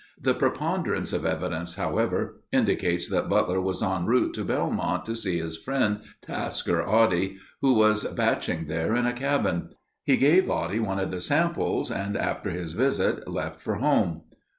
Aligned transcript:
The 0.19 0.33
preponderance 0.33 1.13
of 1.13 1.27
evidence, 1.27 1.75
however, 1.75 2.41
indicates 2.51 3.07
that 3.09 3.29
Butler 3.29 3.61
was 3.61 3.83
en 3.83 4.07
route 4.07 4.33
to 4.33 4.43
Belmont 4.43 5.05
to 5.05 5.15
see 5.15 5.37
his 5.37 5.59
friend, 5.59 5.99
Tasker 6.23 6.81
Oddie, 6.81 7.37
who 7.61 7.75
was 7.75 8.05
batching 8.11 8.65
there 8.65 8.95
in 8.95 9.05
a 9.05 9.13
cabin. 9.13 9.75
He 10.03 10.17
gave 10.17 10.49
Oddie 10.49 10.79
one 10.83 10.97
of 10.97 11.11
the 11.11 11.21
samples 11.21 11.91
and 11.91 12.17
after 12.17 12.49
his 12.49 12.73
visit, 12.73 13.27
left 13.27 13.61
for 13.61 13.75
home. 13.75 14.23